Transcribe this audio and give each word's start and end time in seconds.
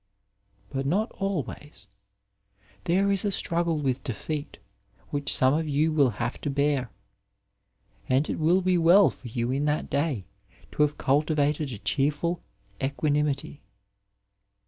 But 0.71 0.87
not 0.87 1.11
always; 1.11 1.87
there 2.85 3.11
is 3.11 3.23
a 3.23 3.29
struggle 3.31 3.77
with 3.81 4.03
defeat 4.03 4.57
which 5.11 5.31
some 5.31 5.53
of 5.53 5.67
you 5.69 5.93
will 5.93 6.09
have 6.09 6.41
to 6.41 6.49
bear, 6.49 6.89
and 8.09 8.27
it 8.27 8.39
will 8.39 8.61
be 8.63 8.79
well 8.79 9.11
for 9.11 9.27
you 9.27 9.51
in 9.51 9.65
that 9.65 9.91
day 9.91 10.25
to 10.71 10.81
have 10.81 10.97
cultivated 10.97 11.71
a 11.71 11.77
cheer 11.77 12.09
ful 12.11 12.41
equanimity. 12.81 13.61